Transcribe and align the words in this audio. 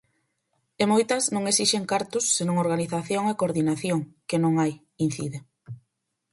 E 0.81 0.83
moitas 0.91 1.23
non 1.33 1.43
esixen 1.51 1.83
cartos 1.93 2.25
senón 2.37 2.57
organización 2.65 3.23
e 3.31 3.37
coordinación, 3.41 3.99
que 4.29 4.37
non 4.43 4.53
hai, 4.61 4.71
incide. 5.05 5.39